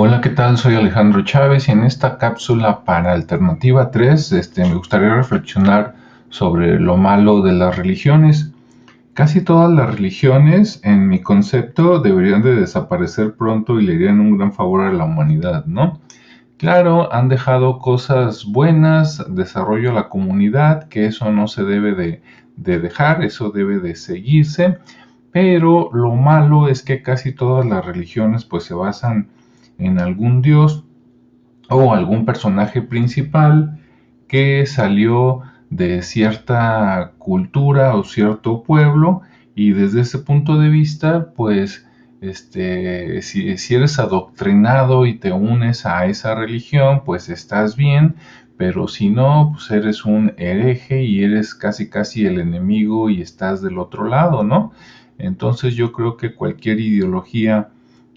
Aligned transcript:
Hola, 0.00 0.20
¿qué 0.20 0.28
tal? 0.28 0.56
Soy 0.58 0.76
Alejandro 0.76 1.24
Chávez 1.24 1.66
y 1.66 1.72
en 1.72 1.82
esta 1.82 2.18
cápsula 2.18 2.84
para 2.84 3.10
Alternativa 3.10 3.90
3 3.90 4.30
este, 4.30 4.64
me 4.64 4.76
gustaría 4.76 5.12
reflexionar 5.12 5.96
sobre 6.28 6.78
lo 6.78 6.96
malo 6.96 7.42
de 7.42 7.52
las 7.52 7.76
religiones. 7.76 8.52
Casi 9.12 9.40
todas 9.40 9.72
las 9.72 9.92
religiones, 9.92 10.80
en 10.84 11.08
mi 11.08 11.20
concepto, 11.20 11.98
deberían 11.98 12.42
de 12.42 12.54
desaparecer 12.54 13.34
pronto 13.34 13.80
y 13.80 13.86
le 13.86 13.96
harían 13.96 14.20
un 14.20 14.38
gran 14.38 14.52
favor 14.52 14.82
a 14.82 14.92
la 14.92 15.02
humanidad, 15.02 15.66
¿no? 15.66 16.00
Claro, 16.58 17.12
han 17.12 17.28
dejado 17.28 17.80
cosas 17.80 18.44
buenas, 18.44 19.26
desarrollo 19.34 19.90
a 19.90 19.94
la 19.94 20.08
comunidad, 20.08 20.86
que 20.86 21.06
eso 21.06 21.32
no 21.32 21.48
se 21.48 21.64
debe 21.64 21.96
de, 21.96 22.22
de 22.54 22.78
dejar, 22.78 23.24
eso 23.24 23.50
debe 23.50 23.80
de 23.80 23.96
seguirse, 23.96 24.78
pero 25.32 25.90
lo 25.92 26.14
malo 26.14 26.68
es 26.68 26.84
que 26.84 27.02
casi 27.02 27.32
todas 27.32 27.66
las 27.66 27.84
religiones 27.84 28.44
pues 28.44 28.62
se 28.62 28.74
basan 28.74 29.30
en 29.78 30.00
algún 30.00 30.42
dios 30.42 30.84
o 31.68 31.94
algún 31.94 32.24
personaje 32.24 32.82
principal 32.82 33.80
que 34.26 34.66
salió 34.66 35.42
de 35.70 36.02
cierta 36.02 37.12
cultura 37.18 37.94
o 37.94 38.04
cierto 38.04 38.62
pueblo 38.62 39.22
y 39.54 39.72
desde 39.72 40.00
ese 40.00 40.18
punto 40.18 40.58
de 40.58 40.68
vista 40.68 41.32
pues 41.34 41.86
este, 42.20 43.22
si, 43.22 43.56
si, 43.58 43.74
eres 43.74 43.98
adoctrinado 43.98 45.06
y 45.06 45.14
te 45.14 45.30
unes 45.30 45.86
a 45.86 46.06
esa 46.06 46.34
religión, 46.34 47.02
pues 47.04 47.28
estás 47.28 47.76
bien, 47.76 48.16
pero 48.56 48.88
si 48.88 49.08
no, 49.08 49.52
pues 49.52 49.70
eres 49.70 50.04
un 50.04 50.34
hereje 50.36 51.04
y 51.04 51.22
eres 51.22 51.54
casi 51.54 51.88
casi 51.88 52.26
el 52.26 52.40
enemigo 52.40 53.08
y 53.08 53.22
estás 53.22 53.62
del 53.62 53.78
otro 53.78 54.08
lado, 54.08 54.42
¿no? 54.42 54.72
Entonces 55.16 55.76
yo 55.76 55.92
creo 55.92 56.16
que 56.16 56.34
cualquier 56.34 56.80
ideología 56.80 57.68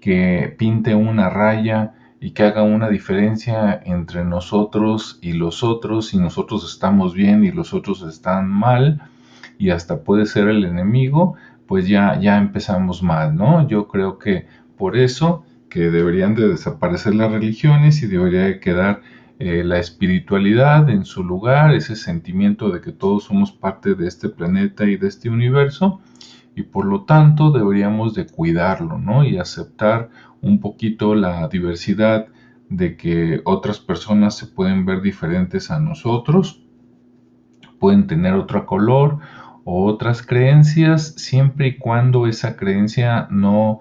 que 0.00 0.54
pinte 0.58 0.94
una 0.94 1.28
raya 1.30 1.94
y 2.20 2.32
que 2.32 2.44
haga 2.44 2.62
una 2.62 2.88
diferencia 2.88 3.80
entre 3.84 4.24
nosotros 4.24 5.18
y 5.22 5.32
los 5.32 5.62
otros, 5.62 6.14
y 6.14 6.18
nosotros 6.18 6.70
estamos 6.70 7.14
bien 7.14 7.44
y 7.44 7.52
los 7.52 7.74
otros 7.74 8.02
están 8.02 8.48
mal, 8.48 9.00
y 9.58 9.70
hasta 9.70 10.02
puede 10.02 10.26
ser 10.26 10.48
el 10.48 10.64
enemigo, 10.64 11.34
pues 11.66 11.86
ya, 11.86 12.18
ya 12.18 12.38
empezamos 12.38 13.02
mal, 13.02 13.36
¿no? 13.36 13.66
Yo 13.68 13.88
creo 13.88 14.18
que 14.18 14.46
por 14.76 14.96
eso 14.96 15.44
que 15.68 15.90
deberían 15.90 16.34
de 16.34 16.48
desaparecer 16.48 17.14
las 17.14 17.30
religiones 17.30 18.02
y 18.02 18.06
debería 18.06 18.42
de 18.44 18.60
quedar 18.60 19.02
eh, 19.38 19.62
la 19.64 19.78
espiritualidad 19.78 20.88
en 20.90 21.04
su 21.04 21.22
lugar, 21.22 21.74
ese 21.74 21.94
sentimiento 21.94 22.70
de 22.70 22.80
que 22.80 22.90
todos 22.90 23.24
somos 23.24 23.52
parte 23.52 23.94
de 23.94 24.08
este 24.08 24.28
planeta 24.28 24.84
y 24.84 24.96
de 24.96 25.06
este 25.08 25.28
universo, 25.30 26.00
y 26.58 26.62
por 26.64 26.86
lo 26.86 27.04
tanto 27.04 27.52
deberíamos 27.52 28.14
de 28.14 28.26
cuidarlo, 28.26 28.98
¿no? 28.98 29.24
Y 29.24 29.38
aceptar 29.38 30.10
un 30.40 30.58
poquito 30.58 31.14
la 31.14 31.46
diversidad 31.46 32.26
de 32.68 32.96
que 32.96 33.40
otras 33.44 33.78
personas 33.78 34.36
se 34.36 34.46
pueden 34.46 34.84
ver 34.84 35.00
diferentes 35.00 35.70
a 35.70 35.78
nosotros, 35.78 36.64
pueden 37.78 38.08
tener 38.08 38.34
otro 38.34 38.66
color 38.66 39.18
o 39.64 39.86
otras 39.86 40.20
creencias, 40.20 41.14
siempre 41.16 41.68
y 41.68 41.76
cuando 41.76 42.26
esa 42.26 42.56
creencia 42.56 43.28
no, 43.30 43.80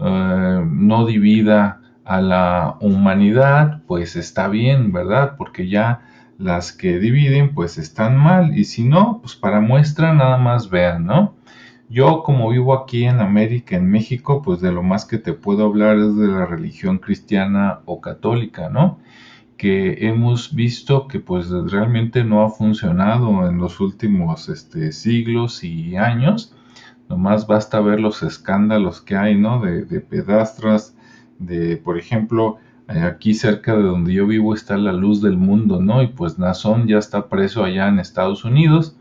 eh, 0.00 0.66
no 0.68 1.06
divida 1.06 1.80
a 2.04 2.20
la 2.20 2.76
humanidad, 2.80 3.82
pues 3.86 4.16
está 4.16 4.48
bien, 4.48 4.92
¿verdad? 4.92 5.36
Porque 5.38 5.68
ya 5.68 6.00
las 6.38 6.72
que 6.72 6.98
dividen, 6.98 7.54
pues 7.54 7.78
están 7.78 8.16
mal, 8.16 8.58
y 8.58 8.64
si 8.64 8.84
no, 8.84 9.20
pues 9.20 9.36
para 9.36 9.60
muestra 9.60 10.12
nada 10.12 10.38
más 10.38 10.70
vean, 10.70 11.06
¿no? 11.06 11.36
Yo 11.88 12.24
como 12.24 12.50
vivo 12.50 12.74
aquí 12.74 13.04
en 13.04 13.20
América, 13.20 13.76
en 13.76 13.88
México, 13.88 14.42
pues 14.42 14.60
de 14.60 14.72
lo 14.72 14.82
más 14.82 15.04
que 15.04 15.18
te 15.18 15.32
puedo 15.32 15.64
hablar 15.66 15.96
es 15.98 16.16
de 16.16 16.26
la 16.26 16.44
religión 16.44 16.98
cristiana 16.98 17.80
o 17.84 18.00
católica, 18.00 18.68
¿no? 18.68 18.98
Que 19.56 20.08
hemos 20.08 20.54
visto 20.54 21.06
que 21.06 21.20
pues 21.20 21.48
realmente 21.48 22.24
no 22.24 22.42
ha 22.44 22.50
funcionado 22.50 23.48
en 23.48 23.58
los 23.58 23.78
últimos 23.78 24.48
este, 24.48 24.90
siglos 24.90 25.62
y 25.62 25.96
años. 25.96 26.54
Nomás 27.08 27.46
basta 27.46 27.80
ver 27.80 28.00
los 28.00 28.22
escándalos 28.24 29.00
que 29.00 29.16
hay, 29.16 29.36
¿no? 29.36 29.60
De, 29.60 29.84
de 29.84 30.00
pedastras, 30.00 30.96
de, 31.38 31.76
por 31.76 31.98
ejemplo, 31.98 32.58
aquí 32.88 33.32
cerca 33.34 33.76
de 33.76 33.84
donde 33.84 34.12
yo 34.12 34.26
vivo 34.26 34.54
está 34.54 34.76
la 34.76 34.92
luz 34.92 35.22
del 35.22 35.36
mundo, 35.36 35.80
¿no? 35.80 36.02
Y 36.02 36.08
pues 36.08 36.36
Nazón 36.36 36.88
ya 36.88 36.98
está 36.98 37.28
preso 37.28 37.62
allá 37.62 37.86
en 37.88 38.00
Estados 38.00 38.44
Unidos 38.44 38.96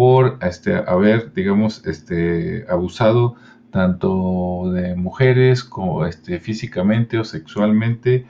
por 0.00 0.38
este, 0.40 0.76
haber, 0.76 1.34
digamos, 1.34 1.86
este, 1.86 2.64
abusado 2.70 3.34
tanto 3.70 4.70
de 4.72 4.96
mujeres 4.96 5.62
como 5.62 6.06
este, 6.06 6.40
físicamente 6.40 7.18
o 7.18 7.24
sexualmente 7.24 8.24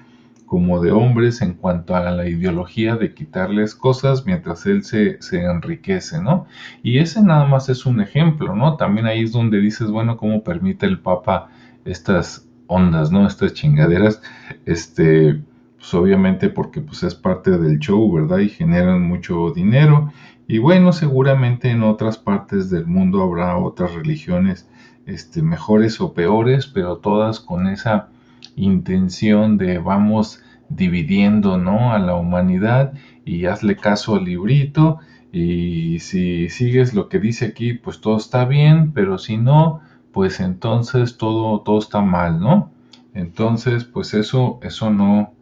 como 0.46 0.80
de 0.80 0.90
hombres 0.90 1.42
en 1.42 1.54
cuanto 1.54 1.94
a 1.94 2.10
la 2.10 2.28
ideología 2.28 2.96
de 2.96 3.14
quitarles 3.14 3.76
cosas 3.76 4.26
mientras 4.26 4.66
él 4.66 4.82
se, 4.82 5.20
enriquece, 5.30 6.20
¿no? 6.20 6.48
Y 6.82 6.98
ese 6.98 7.22
nada 7.22 7.46
más 7.46 7.68
es 7.68 7.86
un 7.86 8.00
ejemplo, 8.00 8.56
¿no? 8.56 8.76
También 8.76 9.06
ahí 9.06 9.22
es 9.22 9.30
donde 9.30 9.60
dices, 9.60 9.92
bueno, 9.92 10.16
¿cómo 10.16 10.42
permite 10.42 10.86
el 10.86 10.98
Papa 10.98 11.50
estas 11.84 12.48
ondas, 12.66 13.12
¿no? 13.12 13.28
Estas 13.28 13.54
chingaderas, 13.54 14.20
este, 14.66 15.40
pues 15.76 15.94
obviamente 15.94 16.48
porque 16.48 16.80
pues 16.80 17.04
es 17.04 17.14
parte 17.14 17.56
del 17.58 17.78
show, 17.78 18.12
¿verdad? 18.12 18.38
Y 18.38 18.48
generan 18.48 19.02
mucho 19.02 19.52
dinero 19.52 20.10
y 20.50 20.58
bueno, 20.58 20.92
seguramente 20.92 21.70
en 21.70 21.84
otras 21.84 22.18
partes 22.18 22.70
del 22.70 22.84
mundo 22.84 23.22
habrá 23.22 23.56
otras 23.56 23.94
religiones 23.94 24.68
este, 25.06 25.42
mejores 25.42 26.00
o 26.00 26.12
peores, 26.12 26.66
pero 26.66 26.96
todas 26.96 27.38
con 27.38 27.68
esa 27.68 28.08
intención 28.56 29.58
de 29.58 29.78
vamos 29.78 30.42
dividiendo 30.68 31.56
¿no? 31.56 31.92
a 31.92 32.00
la 32.00 32.16
humanidad 32.16 32.94
y 33.24 33.46
hazle 33.46 33.76
caso 33.76 34.16
al 34.16 34.24
librito 34.24 34.98
y 35.30 36.00
si 36.00 36.48
sigues 36.48 36.94
lo 36.94 37.08
que 37.08 37.20
dice 37.20 37.46
aquí 37.46 37.74
pues 37.74 38.00
todo 38.00 38.16
está 38.16 38.44
bien, 38.44 38.90
pero 38.90 39.18
si 39.18 39.36
no 39.36 39.82
pues 40.10 40.40
entonces 40.40 41.16
todo, 41.16 41.60
todo 41.60 41.78
está 41.78 42.00
mal, 42.00 42.40
¿no? 42.40 42.72
Entonces 43.14 43.84
pues 43.84 44.14
eso, 44.14 44.58
eso 44.64 44.90
no, 44.90 45.32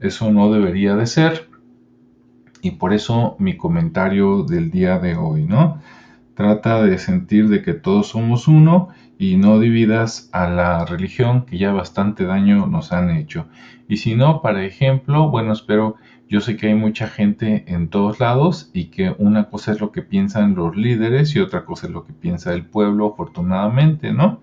eso 0.00 0.30
no 0.30 0.52
debería 0.52 0.96
de 0.96 1.06
ser 1.06 1.48
y 2.64 2.70
por 2.70 2.94
eso 2.94 3.36
mi 3.38 3.58
comentario 3.58 4.42
del 4.42 4.70
día 4.70 4.98
de 4.98 5.16
hoy, 5.16 5.44
¿no? 5.44 5.82
Trata 6.34 6.82
de 6.82 6.96
sentir 6.96 7.48
de 7.50 7.60
que 7.60 7.74
todos 7.74 8.08
somos 8.08 8.48
uno 8.48 8.88
y 9.18 9.36
no 9.36 9.60
dividas 9.60 10.30
a 10.32 10.48
la 10.48 10.86
religión 10.86 11.44
que 11.44 11.58
ya 11.58 11.72
bastante 11.72 12.24
daño 12.24 12.66
nos 12.66 12.90
han 12.90 13.10
hecho. 13.10 13.46
Y 13.86 13.98
si 13.98 14.14
no, 14.14 14.40
para 14.40 14.64
ejemplo, 14.64 15.28
bueno, 15.28 15.52
espero, 15.52 15.96
yo 16.26 16.40
sé 16.40 16.56
que 16.56 16.68
hay 16.68 16.74
mucha 16.74 17.06
gente 17.06 17.64
en 17.68 17.88
todos 17.88 18.18
lados 18.18 18.70
y 18.72 18.86
que 18.86 19.14
una 19.18 19.50
cosa 19.50 19.72
es 19.72 19.80
lo 19.82 19.92
que 19.92 20.00
piensan 20.00 20.54
los 20.54 20.74
líderes 20.74 21.36
y 21.36 21.40
otra 21.40 21.66
cosa 21.66 21.86
es 21.86 21.92
lo 21.92 22.06
que 22.06 22.14
piensa 22.14 22.54
el 22.54 22.64
pueblo, 22.64 23.12
afortunadamente, 23.12 24.10
¿no? 24.14 24.40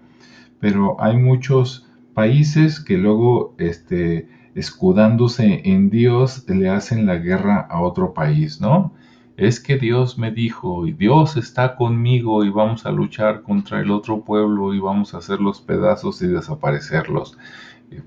Pero 0.59 1.01
hay 1.01 1.17
muchos 1.17 1.89
países 2.13 2.79
que 2.79 2.99
luego, 2.99 3.55
este, 3.57 4.27
escudándose 4.55 5.61
en 5.65 5.89
Dios, 5.89 6.45
le 6.47 6.69
hacen 6.69 7.05
la 7.05 7.15
guerra 7.15 7.67
a 7.69 7.81
otro 7.81 8.13
país, 8.13 8.59
¿no? 8.61 8.93
Es 9.37 9.59
que 9.59 9.77
Dios 9.77 10.17
me 10.17 10.31
dijo, 10.31 10.85
y 10.85 10.93
Dios 10.93 11.37
está 11.37 11.75
conmigo, 11.75 12.43
y 12.43 12.49
vamos 12.49 12.85
a 12.85 12.91
luchar 12.91 13.41
contra 13.43 13.79
el 13.79 13.91
otro 13.91 14.21
pueblo, 14.21 14.73
y 14.73 14.79
vamos 14.79 15.13
a 15.13 15.17
hacer 15.19 15.39
los 15.39 15.61
pedazos 15.61 16.21
y 16.21 16.27
desaparecerlos. 16.27 17.37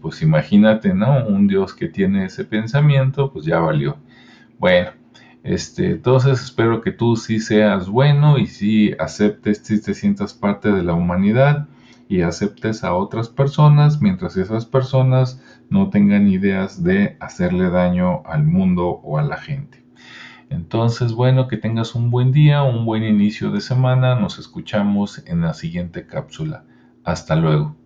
pues 0.01 0.23
imagínate, 0.23 0.95
¿no? 0.95 1.27
Un 1.27 1.47
Dios 1.47 1.75
que 1.75 1.89
tiene 1.89 2.27
ese 2.27 2.45
pensamiento, 2.45 3.33
pues 3.33 3.45
ya 3.45 3.59
valió. 3.59 3.97
Bueno, 4.59 4.91
este, 5.43 5.91
entonces 5.91 6.43
espero 6.43 6.81
que 6.81 6.93
tú 6.93 7.17
sí 7.17 7.39
seas 7.41 7.89
bueno 7.89 8.39
y 8.39 8.47
sí 8.47 8.95
aceptes, 8.99 9.59
si 9.63 9.81
te 9.83 9.95
sientas 9.95 10.33
parte 10.35 10.73
de 10.73 10.83
la 10.83 10.95
humanidad 10.95 11.69
y 12.09 12.23
aceptes 12.23 12.85
a 12.85 12.95
otras 12.95 13.29
personas 13.29 14.01
mientras 14.01 14.37
esas 14.37 14.67
personas 14.67 15.43
no 15.71 15.91
tengan 15.91 16.29
ideas 16.29 16.83
de 16.83 17.17
hacerle 17.21 17.71
daño 17.71 18.23
al 18.27 18.45
mundo 18.45 19.01
o 19.03 19.19
a 19.19 19.23
la 19.23 19.37
gente. 19.37 19.85
Entonces, 20.51 21.13
bueno, 21.13 21.49
que 21.49 21.57
tengas 21.57 21.95
un 21.95 22.11
buen 22.11 22.31
día, 22.31 22.63
un 22.63 22.85
buen 22.85 23.03
inicio 23.03 23.51
de 23.51 23.61
semana. 23.61 24.15
Nos 24.15 24.39
escuchamos 24.39 25.23
en 25.27 25.41
la 25.41 25.55
siguiente 25.55 26.07
cápsula. 26.07 26.65
Hasta 27.03 27.35
luego. 27.37 27.77